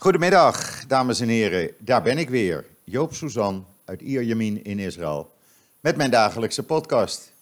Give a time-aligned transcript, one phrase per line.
[0.00, 1.70] Goedemiddag, dames en heren.
[1.78, 5.32] Daar ben ik weer, Joop Suzan uit Ierjemien in Israël,
[5.80, 7.32] met mijn dagelijkse podcast.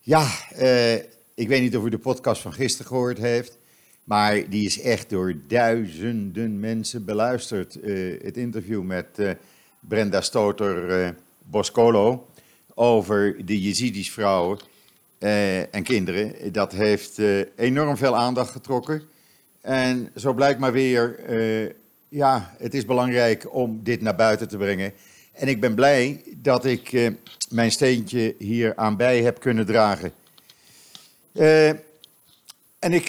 [0.00, 0.94] Ja, eh,
[1.34, 3.58] ik weet niet of u de podcast van gisteren gehoord heeft,
[4.04, 7.80] maar die is echt door duizenden mensen beluisterd.
[7.80, 9.30] Eh, het interview met eh,
[9.80, 12.28] Brenda Stoter Boscolo
[12.74, 14.58] over de Jezidische vrouwen
[15.70, 16.52] en kinderen.
[16.52, 17.18] Dat heeft
[17.56, 19.12] enorm veel aandacht getrokken.
[19.64, 21.70] En zo blijkt maar weer, eh,
[22.08, 24.92] ja, het is belangrijk om dit naar buiten te brengen.
[25.32, 27.10] En ik ben blij dat ik eh,
[27.48, 30.12] mijn steentje hier aan bij heb kunnen dragen.
[31.32, 31.68] Eh,
[32.78, 33.08] en ik,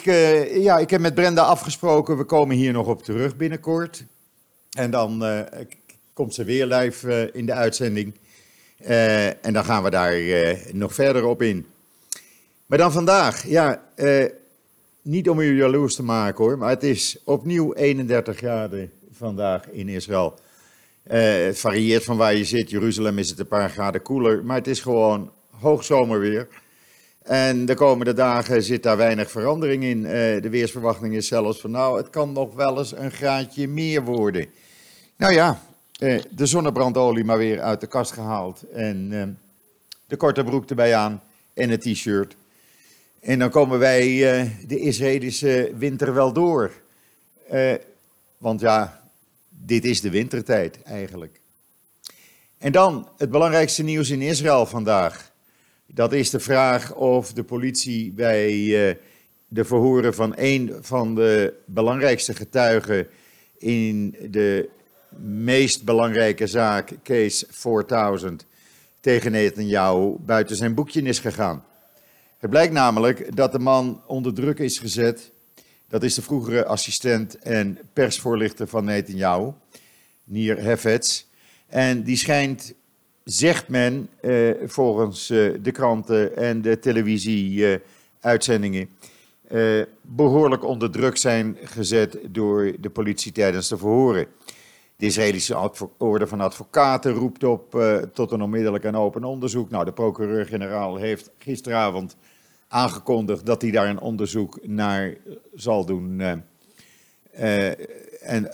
[0.53, 4.03] ja, ik heb met Brenda afgesproken, we komen hier nog op terug binnenkort.
[4.77, 5.23] En dan
[6.13, 8.15] komt ze weer live in de uitzending.
[9.41, 10.15] En dan gaan we daar
[10.71, 11.65] nog verder op in.
[12.65, 13.81] Maar dan vandaag, ja,
[15.05, 19.89] niet om u jaloers te maken hoor, maar het is opnieuw 31 graden vandaag in
[19.89, 20.39] Israël.
[21.03, 22.69] Eh, het varieert van waar je zit.
[22.69, 26.47] Jeruzalem is het een paar graden koeler, maar het is gewoon hoogzomerweer.
[27.23, 30.05] En de komende dagen zit daar weinig verandering in.
[30.05, 34.03] Eh, de weersverwachting is zelfs van nou, het kan nog wel eens een graadje meer
[34.03, 34.45] worden.
[35.17, 35.61] Nou ja,
[35.99, 39.09] eh, de zonnebrandolie maar weer uit de kast gehaald en
[40.07, 41.21] de korte broek erbij aan
[41.53, 42.35] en een t-shirt.
[43.25, 46.71] En dan komen wij eh, de Israëlische winter wel door.
[47.49, 47.73] Eh,
[48.37, 49.09] want ja,
[49.49, 51.39] dit is de wintertijd eigenlijk.
[52.57, 55.31] En dan het belangrijkste nieuws in Israël vandaag.
[55.85, 58.95] Dat is de vraag of de politie bij eh,
[59.47, 63.07] de verhoren van een van de belangrijkste getuigen
[63.57, 64.69] in de
[65.19, 68.45] meest belangrijke zaak, Case 4000,
[68.99, 71.63] tegen Netanyahu buiten zijn boekje is gegaan.
[72.37, 75.31] Het blijkt namelijk dat de man onder druk is gezet.
[75.87, 79.51] Dat is de vroegere assistent en persvoorlichter van Netanyahu,
[80.23, 81.25] Nir Hefetz.
[81.67, 82.73] En die schijnt,
[83.23, 88.89] zegt men, eh, volgens eh, de kranten en de televisie-uitzendingen,
[89.47, 94.27] eh, behoorlijk onder druk zijn gezet door de politie tijdens de verhoren.
[94.97, 99.69] De Israëlische Orde van Advocaten roept op eh, tot een onmiddellijk en open onderzoek.
[99.69, 102.17] Nou, de procureur-generaal heeft gisteravond
[102.67, 105.15] aangekondigd dat hij daar een onderzoek naar eh,
[105.53, 106.21] zal doen.
[107.31, 107.71] eh.
[108.21, 108.49] En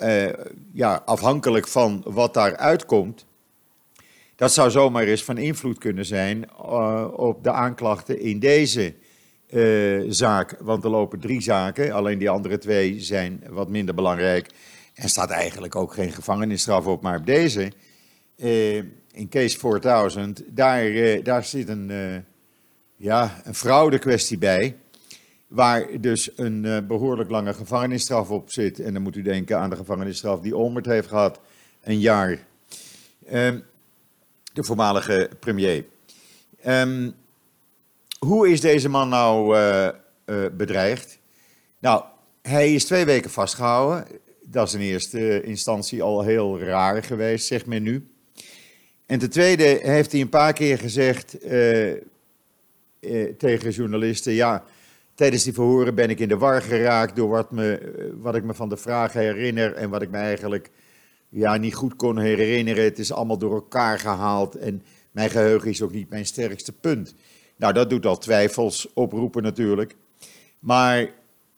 [0.73, 3.25] ja, afhankelijk van wat daar uitkomt,
[4.35, 6.55] dat zou zomaar eens van invloed kunnen zijn
[7.15, 8.93] op de aanklachten in deze
[10.09, 10.57] zaak.
[10.59, 14.49] Want er lopen drie zaken, alleen die andere twee zijn wat minder belangrijk.
[15.01, 17.71] Er staat eigenlijk ook geen gevangenisstraf op, maar op deze,
[18.37, 18.77] eh,
[19.11, 22.17] in case 4000, daar, eh, daar zit een, eh,
[22.95, 24.77] ja, een fraudekwestie bij.
[25.47, 28.79] Waar dus een eh, behoorlijk lange gevangenisstraf op zit.
[28.79, 31.39] En dan moet u denken aan de gevangenisstraf die Olmert heeft gehad,
[31.81, 32.39] een jaar.
[33.25, 33.59] Ehm,
[34.53, 35.85] de voormalige premier.
[36.61, 37.11] Ehm,
[38.19, 39.57] hoe is deze man nou
[40.51, 41.19] bedreigd?
[41.79, 42.03] Nou,
[42.41, 44.05] hij is twee weken vastgehouden.
[44.51, 48.07] Dat is in eerste instantie al heel raar geweest, zegt men nu.
[49.05, 51.99] En ten tweede heeft hij een paar keer gezegd eh, eh,
[53.37, 54.63] tegen journalisten: ja,
[55.15, 58.43] tijdens die verhoren ben ik in de war geraakt door wat, me, eh, wat ik
[58.43, 60.69] me van de vragen herinner en wat ik me eigenlijk
[61.29, 62.83] ja, niet goed kon herinneren.
[62.83, 67.13] Het is allemaal door elkaar gehaald en mijn geheugen is ook niet mijn sterkste punt.
[67.55, 69.95] Nou, dat doet al twijfels oproepen natuurlijk.
[70.59, 71.09] Maar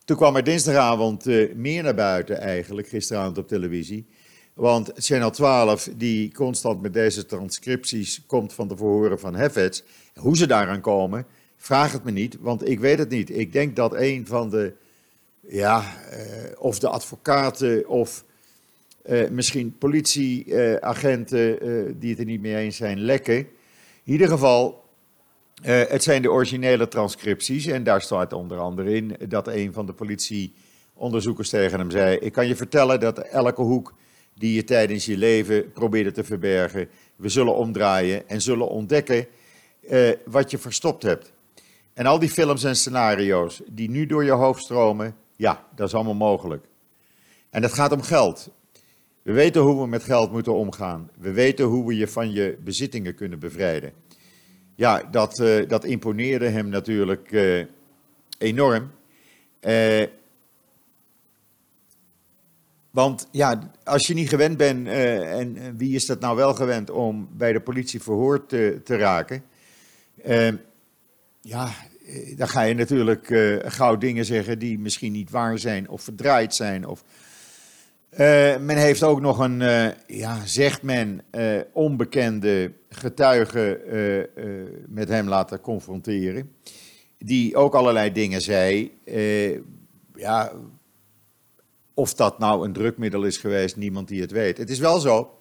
[0.06, 4.06] toen kwam er dinsdagavond eh, meer naar buiten eigenlijk, gisteravond op televisie.
[4.54, 9.84] Want Channel 12, die constant met deze transcripties komt van de verhoren van Heffets,
[10.16, 11.26] hoe ze daaraan komen,
[11.58, 13.30] vraag het me niet, want ik weet het niet.
[13.30, 14.74] Ik denk dat een van de,
[15.40, 16.18] ja, eh,
[16.58, 18.24] of de advocaten of
[19.04, 21.60] eh, misschien politieagenten
[22.00, 23.38] die het er niet mee eens zijn, lekken.
[24.04, 24.83] In ieder geval,
[25.64, 29.86] eh, het zijn de originele transcripties en daar staat onder andere in dat een van
[29.86, 33.94] de politieonderzoekers tegen hem zei: Ik kan je vertellen dat elke hoek
[34.36, 39.28] die je tijdens je leven probeerde te verbergen, we zullen omdraaien en zullen ontdekken
[39.88, 41.32] eh, wat je verstopt hebt.
[41.94, 45.94] En al die films en scenario's die nu door je hoofd stromen, ja, dat is
[45.94, 46.66] allemaal mogelijk.
[47.50, 48.50] En het gaat om geld.
[49.22, 51.10] We weten hoe we met geld moeten omgaan.
[51.20, 53.94] We weten hoe we je van je bezittingen kunnen bevrijden.
[54.76, 57.66] Ja, dat, eh, dat imponeerde hem natuurlijk eh,
[58.38, 58.92] enorm.
[59.60, 60.04] Eh,
[62.92, 67.30] want ja, als je niet gewend bent, en, wie is dat nou wel gewend om
[67.32, 69.44] bij de politie verhoord te, te raken?
[70.24, 70.54] Eh,
[71.42, 71.70] ja,
[72.36, 73.28] dan ga je natuurlijk
[73.66, 76.88] gauw dingen zeggen die misschien niet waar zijn of verdraaid zijn.
[76.88, 77.04] Of,
[78.60, 79.60] men heeft ook nog een,
[80.08, 81.22] ja, zegt men,
[81.74, 83.80] onbekende getuige
[84.88, 86.52] met hem laten confronteren.
[87.18, 88.92] Die ook allerlei dingen zei.
[90.16, 90.52] ja,
[91.94, 94.58] of dat nou een drukmiddel is geweest, niemand die het weet.
[94.58, 95.38] Het is wel zo.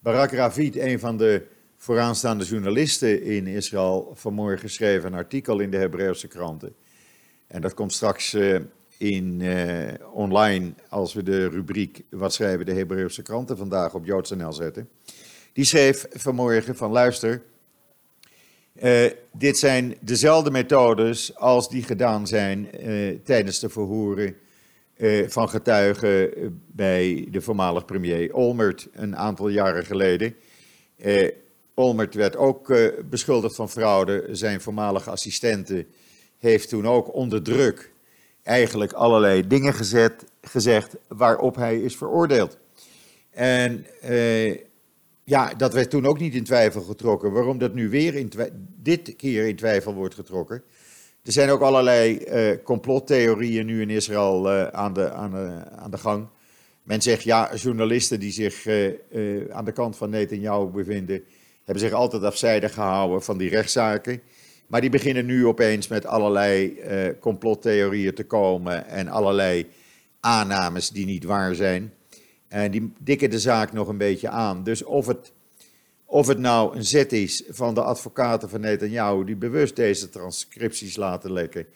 [0.00, 5.76] Barak Ravid, een van de vooraanstaande journalisten in Israël, vanmorgen schreef een artikel in de
[5.76, 6.74] Hebreeuwse kranten.
[7.46, 8.36] En dat komt straks
[8.98, 14.52] in, uh, online als we de rubriek Wat schrijven de Hebreeuwse kranten vandaag op JoodsNL
[14.52, 14.88] zetten.
[15.52, 17.42] Die schreef vanmorgen van luister,
[18.82, 22.68] uh, dit zijn dezelfde methodes als die gedaan zijn
[23.24, 24.36] tijdens de verhoren
[25.26, 26.30] van getuigen
[26.66, 30.34] bij de voormalig premier Olmert een aantal jaren geleden.
[31.74, 32.74] Olmert werd ook
[33.10, 34.28] beschuldigd van fraude.
[34.30, 35.86] Zijn voormalige assistente
[36.38, 37.92] heeft toen ook onder druk
[38.48, 42.58] eigenlijk allerlei dingen gezet, gezegd waarop hij is veroordeeld.
[43.30, 44.56] En uh,
[45.24, 47.32] ja, dat werd toen ook niet in twijfel getrokken.
[47.32, 48.32] Waarom dat nu weer in
[48.82, 50.62] dit keer in twijfel wordt getrokken.
[51.22, 55.34] Er zijn ook allerlei uh, complottheorieën nu in Israël aan, de, aan,
[55.78, 56.26] aan de gang.
[56.82, 58.66] Men zegt ja, journalisten die zich
[59.50, 61.24] aan de kant van Netanyahu bevinden
[61.64, 64.22] hebben zich altijd afzijdig gehouden van die rechtszaken.
[64.68, 69.66] Maar die beginnen nu opeens met allerlei uh, complottheorieën te komen en allerlei
[70.20, 71.92] aannames die niet waar zijn.
[72.48, 74.62] En die dikken de zaak nog een beetje aan.
[74.64, 75.32] Dus of het,
[76.04, 80.96] of het nou een zet is van de advocaten van Netanyahu die bewust deze transcripties
[80.96, 81.66] laten lekken,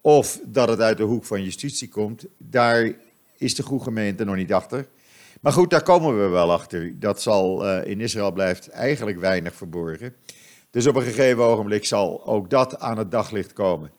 [0.00, 2.92] of dat het uit de hoek van justitie komt, daar
[3.36, 4.86] is de goede gemeente nog niet achter.
[5.40, 6.92] Maar goed, daar komen we wel achter.
[6.98, 10.14] Dat zal uh, in Israël blijft eigenlijk weinig verborgen.
[10.70, 13.90] Dus op een gegeven ogenblik zal ook dat aan het daglicht komen.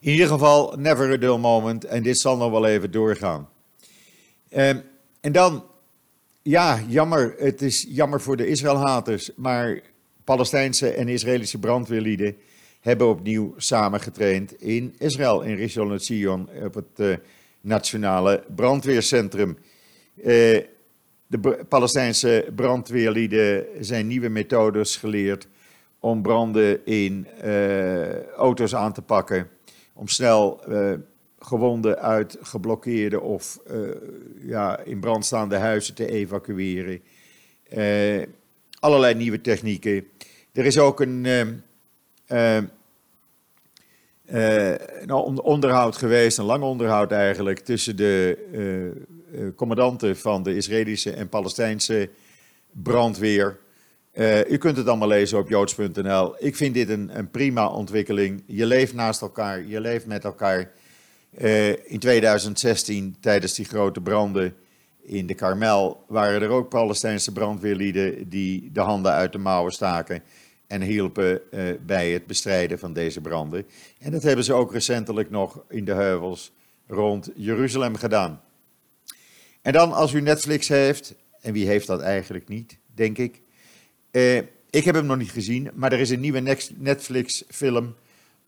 [0.00, 1.84] In ieder geval, never a dull moment.
[1.84, 3.48] En dit zal nog wel even doorgaan.
[4.50, 4.68] Uh,
[5.20, 5.64] en dan,
[6.42, 7.34] ja, jammer.
[7.38, 9.30] Het is jammer voor de Israëlhaters.
[9.36, 9.80] Maar
[10.24, 12.36] Palestijnse en Israëlische brandweerlieden
[12.80, 17.16] hebben opnieuw samengetraind in Israël, in Rishon LeZion, op het uh,
[17.60, 19.58] Nationale Brandweercentrum.
[20.24, 20.58] Eh,
[21.30, 25.48] de Palestijnse brandweerlieden zijn nieuwe methodes geleerd
[25.98, 29.48] om branden in uh, auto's aan te pakken,
[29.92, 30.92] om snel uh,
[31.38, 33.88] gewonden uit geblokkeerde of uh,
[34.40, 37.00] ja, in brand staande huizen te evacueren.
[38.80, 40.08] allerlei nieuwe technieken.
[40.52, 41.26] Er is ook een,
[45.06, 49.17] nou, onderhoud geweest, een lang onderhoud eigenlijk, tussen de eh,
[49.56, 52.10] commandanten van de Israëlische en Palestijnse
[52.72, 53.58] brandweer.
[54.14, 56.34] Uh, u kunt het allemaal lezen op joods.nl.
[56.38, 58.42] Ik vind dit een, een, prima ontwikkeling.
[58.46, 60.70] Je leeft naast elkaar, je leeft met elkaar.
[61.38, 64.54] Uh, in 2016, tijdens die grote branden
[65.02, 70.22] in de Karmel, waren er ook Palestijnse brandweerlieden die de handen uit de mouwen staken
[70.66, 71.40] en hielpen
[71.86, 73.66] bij het bestrijden van deze branden.
[73.98, 76.52] En dat hebben ze ook recentelijk nog in de heuvels
[76.86, 78.40] rond Jeruzalem gedaan.
[79.62, 83.42] En dan als u Netflix heeft, en wie heeft dat eigenlijk niet, denk ik.
[84.10, 84.36] Uh,
[84.70, 87.94] ik heb hem nog niet gezien, maar er is een nieuwe Netflix-film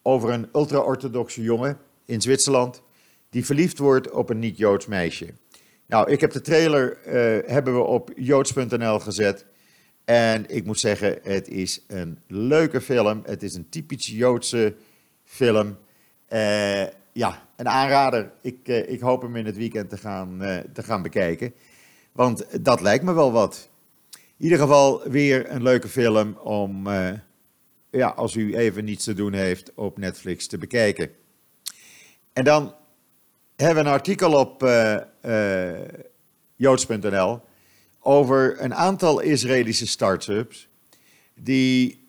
[0.02, 2.82] over een ultra-orthodoxe jongen in Zwitserland
[3.30, 5.26] die verliefd wordt op een niet-Joods meisje.
[5.86, 9.44] Nou, ik heb de trailer uh, hebben we op joods.nl gezet.
[10.04, 13.22] En ik moet zeggen, het is een leuke film.
[13.26, 14.74] Het is een typisch Joodse
[15.24, 15.76] film.
[16.28, 18.32] Uh, ja, een aanrader.
[18.42, 21.54] Ik, uh, ik hoop hem in het weekend te gaan, uh, te gaan bekijken.
[22.12, 23.70] Want dat lijkt me wel wat.
[24.12, 27.12] In ieder geval weer een leuke film om, uh,
[27.90, 31.10] ja, als u even niets te doen heeft, op Netflix te bekijken.
[32.32, 32.74] En dan
[33.56, 34.68] hebben we een artikel op
[36.56, 37.40] joods.nl
[38.00, 40.68] over een aantal Israëlische start-ups
[41.34, 42.08] die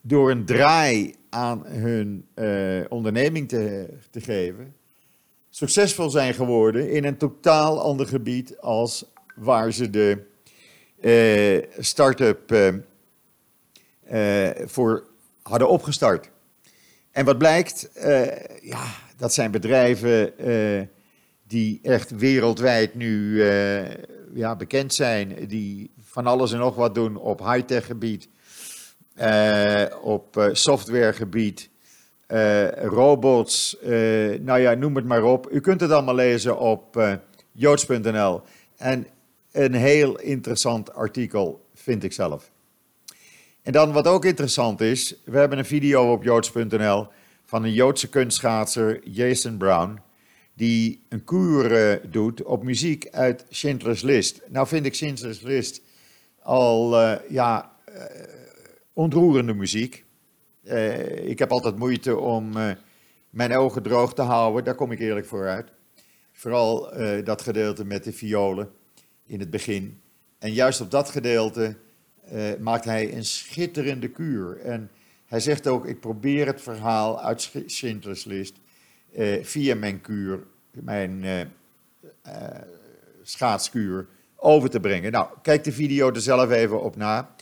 [0.00, 4.74] door een draai aan hun uh, onderneming te, te geven,
[5.50, 10.18] succesvol zijn geworden in een totaal ander gebied als waar ze de
[11.00, 12.52] uh, start-up
[14.12, 15.06] uh, voor
[15.42, 16.30] hadden opgestart.
[17.10, 17.90] En wat blijkt,
[18.60, 18.84] ja,
[19.16, 20.32] dat zijn bedrijven
[21.46, 23.42] die echt wereldwijd nu
[24.34, 28.28] ja, bekend zijn, die van alles en nog wat doen op high-tech gebied
[29.20, 31.70] uh, op uh, softwaregebied,
[32.28, 33.76] uh, robots,
[34.40, 35.48] nou ja, noem het maar op.
[35.52, 37.18] U kunt het allemaal lezen op
[37.52, 38.42] joods.nl.
[38.76, 39.06] En
[39.52, 42.50] een heel interessant artikel, vind ik zelf.
[43.62, 47.06] En dan wat ook interessant is, we hebben een video op joods.nl
[47.44, 50.00] van een Joodse kunstschaatser, Jason Brown.
[50.54, 54.40] die een kuur doet op muziek uit Schindler's List.
[54.48, 55.80] Nou vind ik Schindler's List
[56.42, 57.72] al ja,
[58.94, 60.04] ontroerende muziek.
[61.24, 62.52] ik heb altijd moeite om
[63.30, 65.72] mijn ogen droog te houden, daar kom ik eerlijk voor uit.
[66.32, 66.92] Vooral
[67.24, 68.70] dat gedeelte met de violen
[69.26, 70.00] in het begin.
[70.38, 71.76] En juist op dat gedeelte
[72.60, 74.60] maakt hij een schitterende kuur.
[74.60, 74.90] En
[75.26, 78.54] hij zegt ook, ik probeer het verhaal uit Schindler's List
[79.42, 81.24] via mijn kuur, mijn
[83.22, 85.12] schaatskuur, over te brengen.
[85.12, 87.34] Nou, kijk de video er zelf even op na.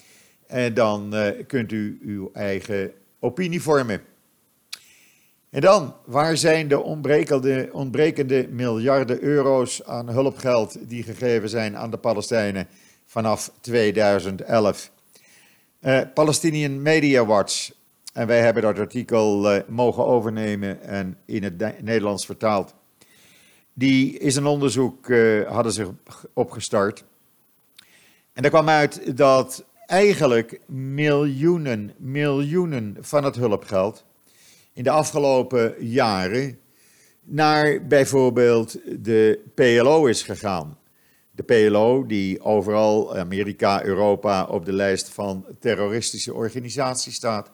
[0.52, 1.14] En dan
[1.46, 4.02] kunt u uw eigen opinie vormen.
[5.50, 6.82] En dan, waar zijn de
[7.72, 12.68] ontbrekende, miljarden euro's aan hulpgeld die gegeven zijn aan de Palestijnen
[13.06, 14.90] vanaf 2011?
[15.80, 17.70] Uh, Palestinian Media Watch,
[18.12, 22.74] en wij hebben dat artikel uh, mogen overnemen en in het Nederlands vertaald.
[23.72, 25.88] Die is een onderzoek, uh, hadden ze
[26.32, 27.04] opgestart.
[28.32, 34.04] En daar kwam uit dat eigenlijk miljoenen, miljoenen van het hulpgeld
[34.72, 36.58] in de afgelopen jaren
[37.24, 40.78] naar bijvoorbeeld de PLO is gegaan.
[41.30, 47.50] De PLO, die overal Amerika, Europa op de lijst van terroristische organisaties staat.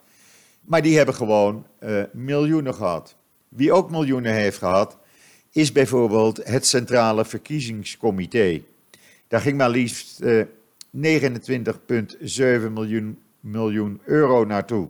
[0.61, 3.17] Maar die hebben gewoon uh, miljoenen gehad.
[3.49, 4.99] Wie ook miljoenen heeft gehad,
[5.53, 8.63] is bijvoorbeeld het Centrale Verkiezingscomité.
[9.29, 10.43] Daar ging maar liefst eh,
[11.01, 14.89] 29,7 miljoen, miljoen euro naartoe.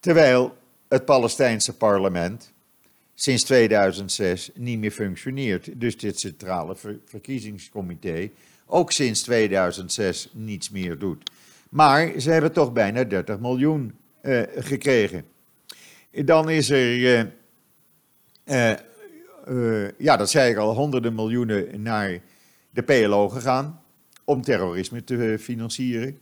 [0.00, 0.56] Terwijl
[0.88, 2.52] het Palestijnse parlement
[3.14, 5.80] sinds 2006 niet meer functioneert.
[5.80, 8.30] Dus dit centrale verkiezingscomité
[8.66, 11.30] ook sinds 2006 niets meer doet.
[11.68, 15.24] Maar ze hebben toch bijna 30 miljoen uh, gekregen.
[16.10, 18.72] Dan is er, uh,
[19.48, 22.20] uh, ja, dat zei ik al, honderden miljoenen naar
[22.70, 23.80] de PLO gegaan
[24.26, 26.18] om terrorisme te financieren.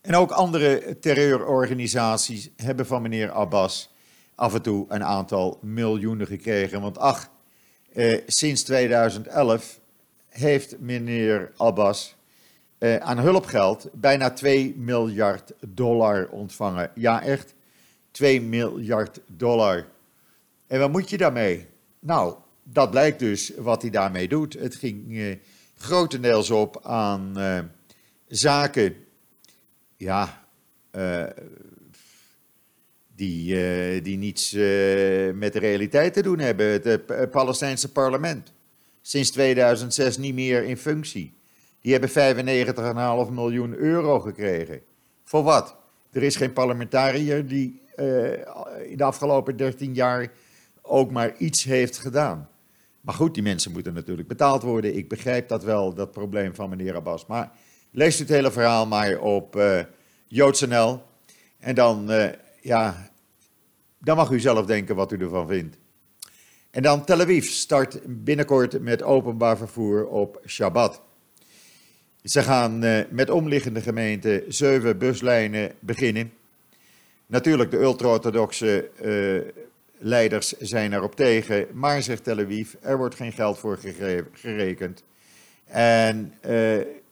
[0.00, 3.90] En ook andere terreurorganisaties hebben van meneer Abbas
[4.34, 6.80] af en toe een aantal miljoenen gekregen.
[6.80, 7.30] Want ach,
[7.92, 9.80] eh, sinds 2011
[10.28, 12.16] heeft meneer Abbas
[12.78, 16.90] eh, aan hulpgeld bijna 2 miljard dollar ontvangen.
[16.94, 17.54] Ja, echt
[18.10, 19.86] 2 miljard dollar.
[20.66, 21.66] En wat moet je daarmee?
[21.98, 24.52] Nou, dat blijkt dus wat hij daarmee doet.
[24.52, 25.36] Het ging eh,
[25.82, 27.58] grotendeels op aan eh,
[28.26, 28.94] zaken
[29.96, 30.44] ja,
[30.96, 31.24] uh,
[33.14, 34.52] die, uh, die niets
[35.34, 36.66] met de realiteit te doen hebben.
[36.66, 38.52] Het Palestijnse parlement,
[39.02, 41.34] sinds 2006 niet meer in functie.
[41.80, 44.80] Die hebben 95,5 miljoen euro gekregen.
[45.24, 45.76] Voor wat?
[46.12, 47.80] Er is geen parlementariër die
[48.84, 50.32] in de afgelopen 13 jaar
[50.82, 52.49] ook maar iets heeft gedaan.
[53.00, 54.96] Maar goed, die mensen moeten natuurlijk betaald worden.
[54.96, 57.26] Ik begrijp dat wel, dat probleem van meneer Abbas.
[57.26, 57.52] Maar
[57.92, 59.86] Lees het hele verhaal maar op uh, eh,
[60.26, 61.02] JoodsNL.
[61.58, 62.28] En dan, uh,
[62.60, 63.10] ja,
[63.98, 65.76] dan mag u zelf denken wat u ervan vindt.
[66.70, 71.02] En dan Tel Aviv start binnenkort met openbaar vervoer op Shabbat.
[72.22, 76.32] Ze gaan uh, met omliggende gemeenten zeven buslijnen beginnen.
[77.26, 78.90] Natuurlijk, de ultra-orthodoxe
[80.02, 83.78] leiders zijn erop tegen, maar zegt Tel Aviv, er wordt geen geld voor
[84.32, 85.04] gerekend.
[85.64, 86.34] En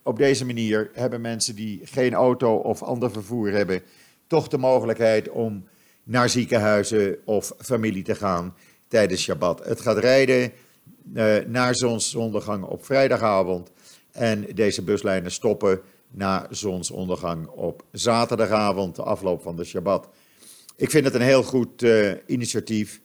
[0.03, 3.83] op deze manier hebben mensen die geen auto of ander vervoer hebben,
[4.27, 5.65] toch de mogelijkheid om
[6.05, 8.55] naar ziekenhuizen of familie te gaan
[8.89, 9.65] tijdens Shabbat.
[9.65, 10.53] Het gaat rijden
[11.15, 13.71] uh, naar zonsondergang op vrijdagavond
[14.13, 15.81] en deze buslijnen stoppen
[16.11, 20.09] na zonsondergang op zaterdagavond, de afloop van de Shabbat.
[20.79, 23.01] Ik vind het een heel goed uh, initiatief.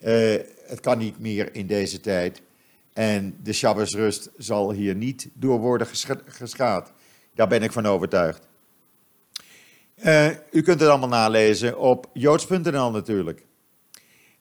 [0.00, 0.36] Uh,
[0.66, 2.42] het kan niet meer in deze tijd.
[2.92, 5.86] En de Shabbosrust zal hier niet door worden
[6.26, 6.92] geschaad.
[7.34, 8.46] Daar ben ik van overtuigd.
[10.04, 13.44] Uh, u kunt het allemaal nalezen op joods.nl natuurlijk.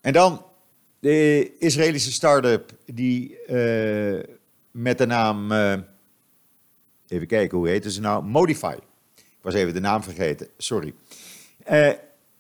[0.02, 0.46] En dan
[1.00, 3.38] de Israëlische start-up die
[4.72, 5.52] met de naam,
[7.08, 8.76] even kijken hoe heet ze nou, Modify.
[9.16, 10.94] Ik was even de naam vergeten, sorry.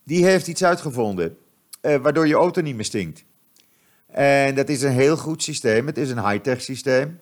[0.03, 1.38] Die heeft iets uitgevonden
[1.81, 3.24] waardoor je auto niet meer stinkt.
[4.08, 5.86] En dat is een heel goed systeem.
[5.86, 7.20] Het is een high-tech systeem.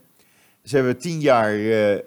[0.63, 2.01] Ze hebben tien jaar, uh, uh,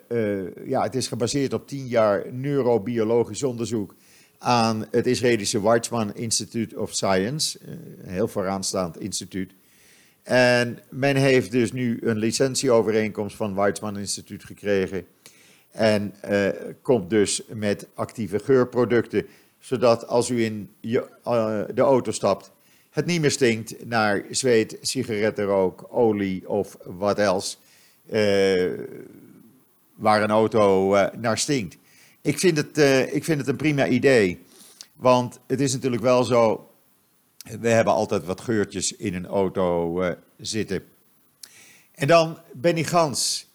[0.67, 3.95] ja, het is gebaseerd op tien jaar neurobiologisch onderzoek
[4.39, 7.59] aan het Israëlische Weizmann Institute of Science,
[8.03, 9.53] een heel vooraanstaand instituut.
[10.23, 15.07] En men heeft dus nu een licentieovereenkomst van Weizmann Instituut gekregen
[15.71, 16.15] en
[16.83, 19.27] komt dus met actieve geurproducten,
[19.63, 21.09] zodat als u in je,
[21.75, 22.51] de auto stapt,
[22.91, 27.57] het niet meer stinkt naar zweet, sigarettenrook, olie of wat else.
[28.13, 28.79] Uh,
[29.95, 31.77] waar een auto uh, naar stinkt.
[32.21, 32.79] Ik vind, het,
[33.13, 34.43] ik vind het een prima idee.
[34.97, 36.71] Want het is natuurlijk wel zo.
[37.61, 40.01] We hebben altijd wat geurtjes in een auto
[40.37, 40.85] zitten.
[41.93, 43.51] En dan Benny Gans.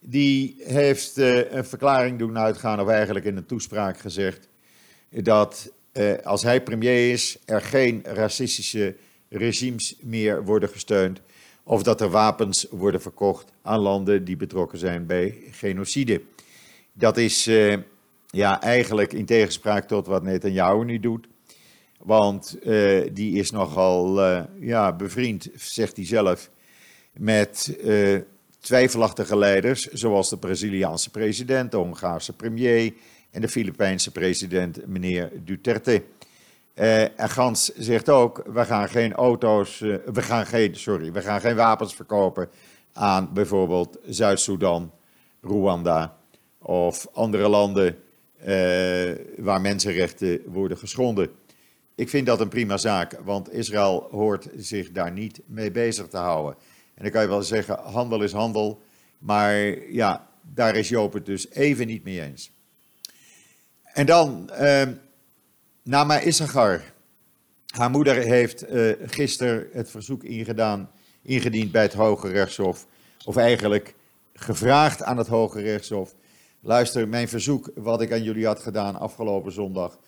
[0.00, 4.48] Die heeft een verklaring doen uitgaan, of eigenlijk in een toespraak gezegd.
[5.10, 8.96] Dat eh, als hij premier is, er geen racistische
[9.28, 11.20] regimes meer worden gesteund.
[11.62, 16.22] Of dat er wapens worden verkocht aan landen die betrokken zijn bij genocide.
[16.92, 17.76] Dat is eh,
[18.26, 21.26] ja, eigenlijk in tegenspraak tot wat Netanyahu nu doet.
[21.98, 24.20] Want uh, die is nogal
[24.60, 26.50] ja, bevriend, zegt hij zelf,
[27.12, 27.78] met
[28.60, 32.92] twijfelachtige leiders, zoals de Braziliaanse president, de Hongaarse premier
[33.30, 36.02] en de Filipijnse president, meneer Duterte.
[36.74, 41.20] Uh, en Gans zegt ook, we gaan geen auto's, uh, we gaan geen, sorry, we
[41.20, 42.48] gaan geen wapens verkopen
[42.92, 44.92] aan bijvoorbeeld Zuid-Soedan,
[45.42, 46.16] Rwanda
[46.58, 47.96] of andere landen
[48.40, 51.30] uh, waar mensenrechten worden geschonden.
[51.94, 56.16] Ik vind dat een prima zaak, want Israël hoort zich daar niet mee bezig te
[56.16, 56.56] houden.
[56.94, 58.82] En dan kan je wel zeggen, handel is handel,
[59.18, 59.54] maar
[59.92, 62.50] ja, daar is Joop het dus even niet mee eens.
[64.00, 64.82] En dan uh,
[65.82, 66.82] Nama Issachar.
[67.66, 70.90] Haar moeder heeft uh, gisteren het verzoek ingedaan,
[71.22, 72.86] ingediend bij het Hoge Rechtshof.
[73.24, 73.94] Of eigenlijk
[74.34, 76.14] gevraagd aan het Hoge Rechtshof.
[76.60, 79.98] Luister, mijn verzoek wat ik aan jullie had gedaan afgelopen zondag.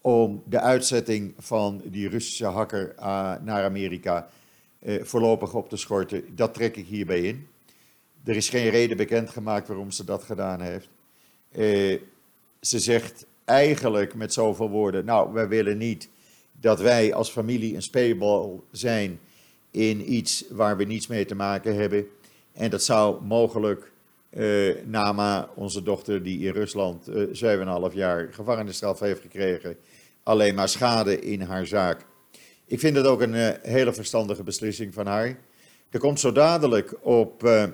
[0.00, 4.28] Om de uitzetting van die Russische hacker uh, naar Amerika
[4.82, 6.36] uh, voorlopig op te schorten.
[6.36, 7.48] Dat trek ik hierbij in.
[8.24, 10.88] Er is geen reden bekendgemaakt waarom ze dat gedaan heeft.
[12.60, 16.08] Ze zegt eigenlijk met zoveel woorden, nou, wij willen niet
[16.60, 19.20] dat wij als familie een speelbal zijn
[19.70, 22.06] in iets waar we niets mee te maken hebben.
[22.52, 23.92] En dat zou mogelijk
[24.30, 29.76] uh, Nama, onze dochter die in Rusland uh, 7,5 jaar gevangenisstraf heeft gekregen,
[30.22, 32.06] alleen maar schade in haar zaak.
[32.66, 35.38] Ik vind het ook een uh, hele verstandige beslissing van haar.
[35.90, 37.68] Er komt zo dadelijk op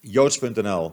[0.00, 0.92] joods.nl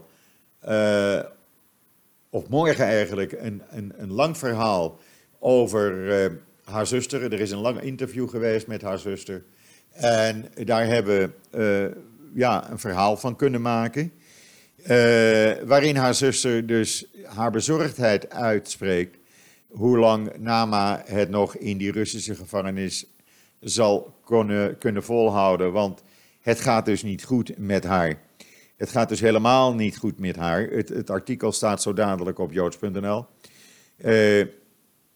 [2.35, 4.99] of morgen eigenlijk, een, een, een lang verhaal
[5.39, 6.31] over uh,
[6.63, 7.33] haar zuster.
[7.33, 9.43] Er is een lang interview geweest met haar zuster.
[9.91, 12.01] En daar hebben we uh,
[12.33, 14.11] ja, een verhaal van kunnen maken.
[14.77, 14.87] Uh,
[15.65, 19.17] waarin haar zuster dus haar bezorgdheid uitspreekt.
[19.67, 23.05] Hoe lang Nama het nog in die Russische gevangenis
[23.59, 25.71] zal kunnen, kunnen volhouden.
[25.71, 26.01] Want
[26.41, 28.17] het gaat dus niet goed met haar.
[28.75, 30.61] Het gaat dus helemaal niet goed met haar.
[30.61, 33.25] Het, het artikel staat zo dadelijk op joods.nl.
[33.97, 34.05] Uh,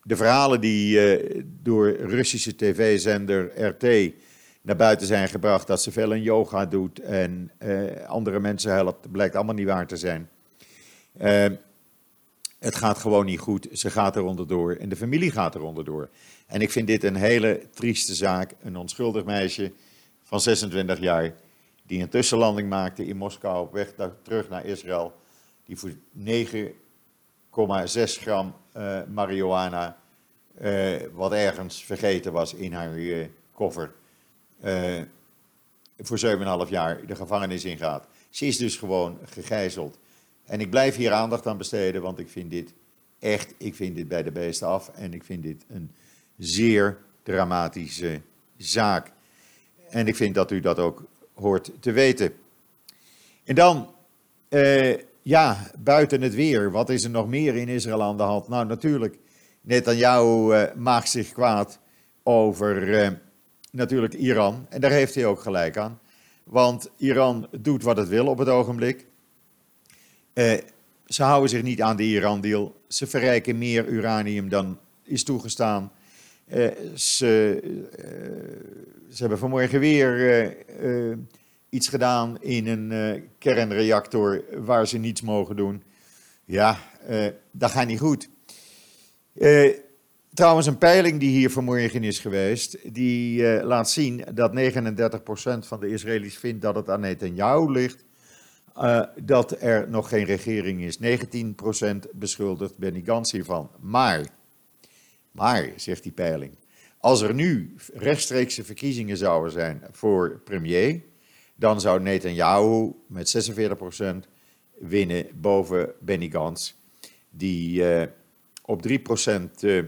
[0.01, 4.13] de verhalen die uh, door Russische tv-zender RT
[4.61, 9.11] naar buiten zijn gebracht, dat ze veel in yoga doet en uh, andere mensen helpt,
[9.11, 10.29] blijkt allemaal niet waar te zijn.
[12.59, 13.67] het gaat gewoon niet goed.
[13.71, 16.09] Ze gaat er onderdoor en de familie gaat er onderdoor.
[16.47, 18.53] En ik vind dit een hele trieste zaak.
[18.61, 19.71] Een onschuldig meisje
[20.23, 21.33] van 26 jaar
[21.89, 25.13] die een tussenlanding maakte in Moskou op weg terug naar Israël,
[25.63, 25.93] die voor 9,6
[28.03, 29.97] gram uh, marihuana,
[30.61, 33.93] uh, wat ergens vergeten was in haar uh, koffer,
[35.97, 36.19] voor
[36.65, 38.07] 7,5 jaar de gevangenis ingaat.
[38.29, 39.97] Ze is dus gewoon gegijzeld.
[40.45, 42.73] En ik blijf hier aandacht aan besteden, want ik vind dit
[43.19, 45.91] echt, ik vind dit bij de beesten af en ik vind dit een
[46.37, 48.21] zeer dramatische
[48.57, 49.11] zaak.
[49.89, 51.03] En ik vind dat u dat ook
[51.39, 52.33] hoort te weten.
[53.43, 53.93] En dan,
[54.49, 58.47] uh, ja, buiten het weer, wat is er nog meer in Israël aan de hand?
[58.47, 59.17] Nou, natuurlijk,
[59.61, 61.79] Netanyahu uh, maakt zich kwaad
[62.23, 63.09] over uh,
[63.71, 64.65] natuurlijk Iran.
[64.69, 65.99] En daar heeft hij ook gelijk aan.
[66.43, 69.05] Want Iran doet wat het wil op het ogenblik.
[71.05, 72.81] ze houden zich niet aan de Iran-deal.
[72.87, 75.91] Ze verrijken meer uranium dan is toegestaan.
[76.95, 77.61] Ze
[79.09, 81.17] ze hebben vanmorgen weer uh,
[81.69, 85.83] iets gedaan in een kernreactor waar ze niets mogen doen.
[86.45, 86.77] Ja,
[87.51, 88.29] dat gaat niet goed.
[90.33, 94.55] trouwens, een peiling die hier vanmorgen is geweest, die laat zien dat 39%
[95.59, 98.03] van de Israëli's vindt dat het aan Netanyahu ligt.
[99.23, 100.99] dat er nog geen regering is.
[100.99, 101.01] 19%
[102.13, 103.69] beschuldigt Benny Gantz hiervan.
[103.79, 104.25] Maar,
[105.39, 106.57] maar, zegt die peiling,
[106.97, 111.01] als er nu rechtstreekse verkiezingen zouden zijn voor premier,
[111.55, 113.49] dan zou Netanyahu met
[114.25, 114.29] 46%
[114.79, 116.73] winnen boven Benny Gantz,
[117.29, 118.03] die uh,
[118.65, 118.91] op 3%
[119.59, 119.83] uh,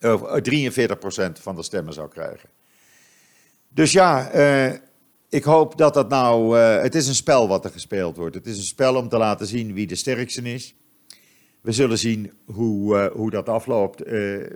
[0.00, 0.36] uh,
[1.28, 2.48] 43% van de stemmen zou krijgen.
[3.68, 4.30] Dus ja,
[5.28, 6.56] ik hoop dat dat nou.
[6.58, 8.34] Het is een spel wat er gespeeld wordt.
[8.34, 10.74] Het is een spel om te laten zien wie de sterkste is.
[11.68, 14.02] We zullen zien hoe, uh, hoe dat afloopt.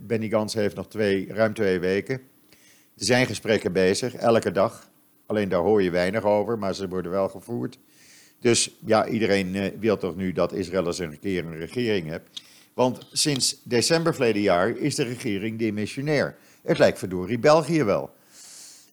[0.07, 2.15] Benny Gans heeft nog twee, ruim twee weken.
[2.97, 4.91] Er zijn gesprekken bezig, elke dag.
[5.27, 7.79] Alleen daar hoor je weinig over, maar ze worden wel gevoerd.
[8.41, 12.43] Dus ja, iedereen wil toch nu dat Israël eens een keer een regering heeft.
[12.75, 16.37] Want sinds december verleden jaar is de regering demissionair.
[16.63, 18.11] Het lijkt verdorie België wel.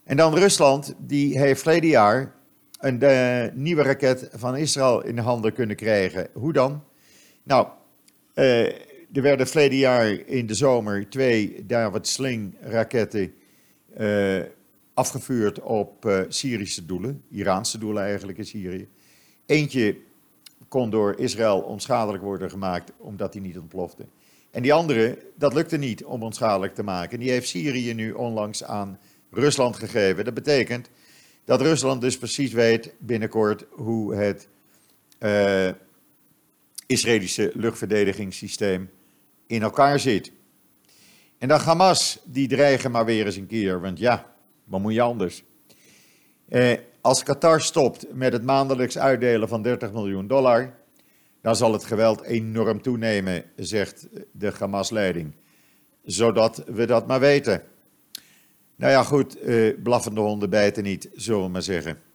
[0.03, 2.35] En dan Rusland, die heeft verleden jaar
[2.79, 6.27] een uh, nieuwe raket van Israël in de handen kunnen krijgen.
[6.33, 6.83] Hoe dan?
[7.43, 7.73] Nou, uh,
[9.13, 13.33] er werden verleden jaar in de zomer twee David Sling raketten
[13.99, 14.41] uh,
[14.93, 18.87] afgevuurd op Syrische doelen, Iraanse doelen eigenlijk in Syrië.
[19.45, 19.97] Eentje
[20.67, 24.05] kon door Israël onschadelijk worden gemaakt omdat hij niet ontplofte.
[24.51, 27.19] En die andere, dat lukte niet om onschadelijk te maken.
[27.19, 28.99] Die heeft Syrië nu onlangs aan
[29.31, 30.25] Rusland gegeven.
[30.25, 30.89] Dat betekent
[31.45, 34.47] dat Rusland dus precies weet binnenkort hoe het
[36.89, 38.89] Israëlische luchtverdedigingssysteem
[39.47, 40.31] in elkaar zit.
[41.37, 45.01] En dan Hamas, die dreigen maar weer eens een keer, want ja, wat moet je
[45.01, 45.43] anders?
[46.49, 50.75] Uh, als Qatar stopt met het maandelijks uitdelen van 30 miljoen dollar,
[51.41, 55.35] dan zal het geweld enorm toenemen, zegt de Hamas-leiding.
[56.03, 57.63] Zodat we dat maar weten.
[58.75, 62.08] Nou ja, goed, uh, blaffende honden bijten niet, zullen we maar zeggen.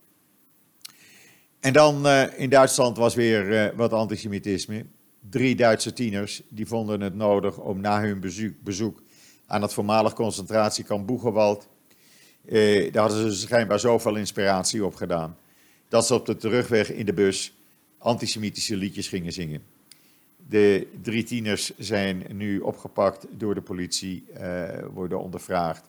[1.64, 4.84] En dan uh, in Duitsland was weer uh, wat antisemitisme.
[5.30, 8.20] Drie Duitse tieners die vonden het nodig om na hun
[8.62, 9.02] bezoek,
[9.46, 11.68] aan het voormalig concentratiekamp Boegenwald
[12.44, 15.36] eh, daar hadden ze schijnbaar zoveel inspiratie op gedaan.
[15.88, 17.54] Dat ze op de terugweg in de bus
[17.98, 19.62] antisemitische liedjes gingen zingen.
[20.48, 25.88] De drie tieners zijn nu opgepakt door de politie, eh, worden ondervraagd.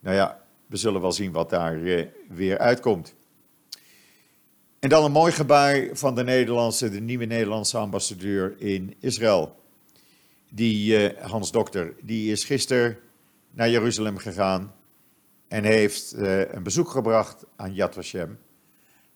[0.00, 3.14] Nou ja, we zullen wel zien wat daar eh, weer uitkomt.
[4.82, 9.56] En dan een mooi gebaar van de Nederlandse, de nieuwe Nederlandse ambassadeur in Israël.
[10.48, 12.98] Die uh, Hans Dokter, die is gisteren
[13.50, 14.74] naar Jeruzalem gegaan
[15.48, 18.38] en heeft uh, een bezoek gebracht aan Yad Vashem.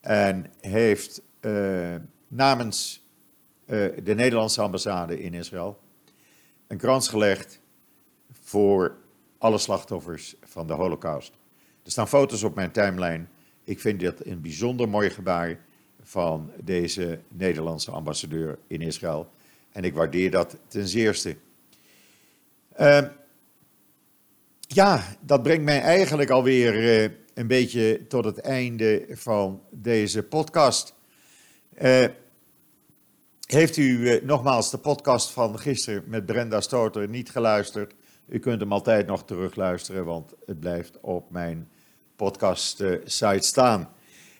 [0.00, 1.94] En heeft uh,
[2.28, 3.06] namens
[3.66, 5.78] de Nederlandse ambassade in Israël
[6.66, 7.60] een krans gelegd
[8.32, 8.96] voor
[9.38, 11.32] alle slachtoffers van de Holocaust.
[11.82, 13.26] Er staan foto's op mijn timeline.
[13.66, 15.58] Ik vind dit een bijzonder mooi gebaar
[16.02, 19.30] van deze Nederlandse ambassadeur in Israël.
[19.72, 21.36] En ik waardeer dat ten zeerste.
[22.80, 23.02] Uh,
[24.60, 30.94] ja, dat brengt mij eigenlijk alweer uh, een beetje tot het einde van deze podcast.
[31.82, 32.04] Uh,
[33.46, 37.94] heeft u uh, nogmaals de podcast van gisteren met Brenda Stoter niet geluisterd?
[38.28, 41.68] U kunt hem altijd nog terugluisteren, want het blijft op mijn
[42.16, 43.88] podcast site staan.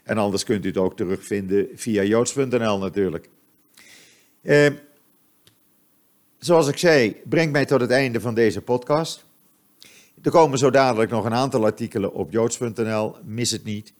[0.02, 3.28] En anders kunt u het ook terugvinden via joods.nl natuurlijk.
[6.38, 9.26] zoals ik zei, brengt mij tot het einde van deze podcast.
[10.22, 13.92] Er komen zo dadelijk nog een aantal artikelen op joods.nl, mis het niet.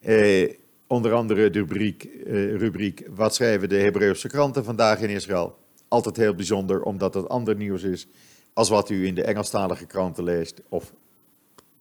[0.00, 0.50] Eh,
[0.86, 5.58] onder andere de rubriek, eh, rubriek Wat schrijven de Hebreeuwse kranten vandaag in Israël?
[5.88, 8.06] Altijd heel bijzonder, omdat het ander nieuws is
[8.52, 10.92] als wat u in de Engelstalige kranten leest of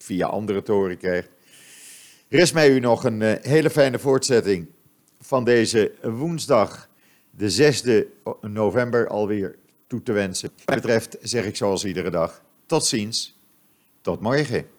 [0.03, 1.29] via andere toren krijgt.
[2.29, 4.67] Rest mij u nog een uh, hele fijne voortzetting
[5.19, 6.89] van deze woensdag,
[7.31, 9.55] de 6e november alweer,
[9.87, 10.49] toe te wensen.
[10.65, 13.41] Wat betreft zeg ik zoals iedere dag, tot ziens.
[14.01, 14.72] Tot morgen.